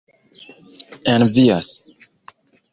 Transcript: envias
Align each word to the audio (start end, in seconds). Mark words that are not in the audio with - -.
envias 1.13 1.71